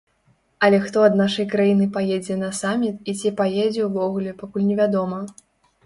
Але 0.67 0.77
хто 0.85 1.03
ад 1.07 1.17
нашай 1.19 1.47
краіны 1.51 1.85
паедзе 1.99 2.39
на 2.45 2.51
саміт 2.63 2.95
і 3.13 3.17
ці 3.21 3.35
паедзе 3.43 3.81
ўвогуле, 3.93 4.37
пакуль 4.45 4.69
невядома. 4.73 5.27